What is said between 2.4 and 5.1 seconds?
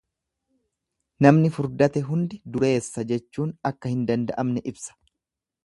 dureessa jechuun akka hin danda'amne ibsa.